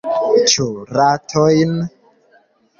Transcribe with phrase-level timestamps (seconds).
[0.53, 0.65] Ĉu
[1.01, 1.79] ratojn?